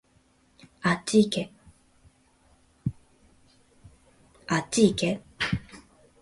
[0.81, 1.51] あっちいけ